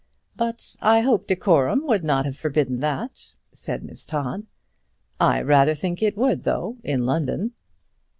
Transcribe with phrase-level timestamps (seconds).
[0.35, 4.47] "But I hope decorum would not have forbidden that," said Miss Todd.
[5.19, 7.51] "I rather think it would though, in London."